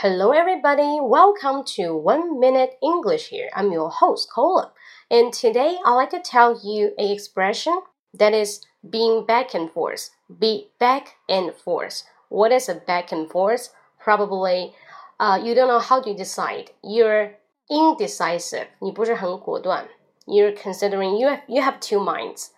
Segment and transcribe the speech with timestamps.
[0.00, 0.98] Hello, everybody.
[1.00, 3.48] Welcome to One Minute English here.
[3.56, 4.72] I'm your host, Cola.
[5.10, 7.80] And today I'd like to tell you a expression
[8.12, 10.10] that is being back and forth.
[10.38, 12.02] Be back and forth.
[12.28, 13.70] What is a back and forth?
[13.98, 14.74] Probably
[15.18, 16.72] uh, you don't know how to decide.
[16.84, 17.32] You're
[17.70, 18.66] indecisive.
[18.80, 19.88] 你不是很果断.
[20.26, 22.48] You're considering you have, you have two minds.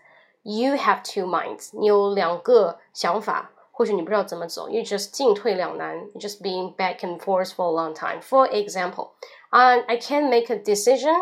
[0.43, 1.71] You have two minds.
[1.73, 3.52] 你有两个想法。
[3.73, 8.21] 或许你不知道怎么走，you just 进退两难，you just being back and forth for a long time.
[8.21, 9.11] For example,
[9.51, 11.15] um, I can't make a decision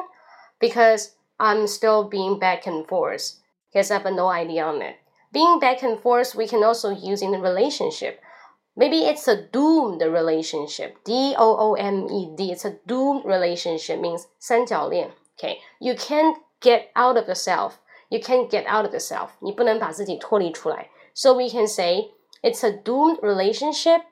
[0.59, 3.35] because I'm still being back and forth
[3.71, 4.97] because I have no idea on it.
[5.33, 8.21] Being back and forth, we can also use in a relationship.
[8.75, 10.97] Maybe it's a doomed relationship.
[11.05, 12.53] D O O M E D.
[12.53, 15.11] It's a doomed relationship means 三角恋.
[15.39, 17.75] Okay, you can't get out of yourself.
[18.09, 19.31] You can't get out of yourself.
[19.41, 20.89] 你不能把自己脱离出来.
[21.15, 22.13] So we can say
[22.43, 24.03] it's a doomed relationship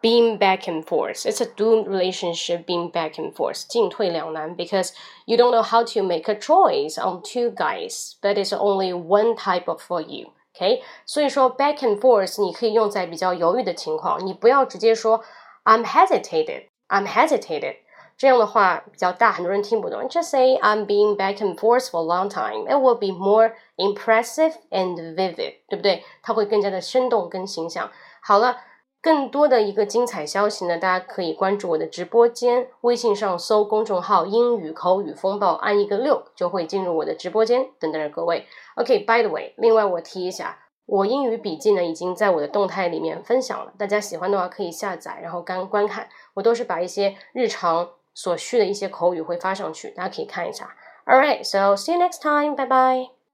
[0.00, 1.24] being back and forth.
[1.24, 3.66] It's a doomed relationship being back and forth.
[3.68, 4.92] 进退两难 because
[5.26, 9.36] you don't know how to make a choice on two guys, but it's only one
[9.36, 10.32] type of for you.
[10.54, 15.22] OK，所以说 back and forth 你可以用在比较犹豫的情况，你不要直接说
[15.64, 17.76] I'm hesitated, I'm hesitated。
[18.17, 20.01] 这样的话比较大，很多人听不懂。
[20.09, 22.65] Just say I'm being back and forth for a long time.
[22.67, 26.03] It will be more impressive and vivid，对不对？
[26.23, 27.91] 它会更加的生动跟形象。
[28.21, 28.57] 好了，
[29.03, 38.47] 更多的一个精彩消息呢，大家可以关注我的直播间，微信上搜公众号“英语口语风暴”，按一个六就会进入我的直播间，等待着各位。
[38.77, 40.57] OK，by the way，另外我提一下，
[40.87, 46.09] 我英语笔记呢已经在我的动态里面分享了，大家喜欢的话可以下载，然后观观看。
[46.33, 47.87] 我都是把一些日常。
[48.17, 50.75] 所需的一些口语会发上去，大家可以看一下。
[51.05, 52.55] All right, so see you next time.
[52.55, 53.16] Bye bye.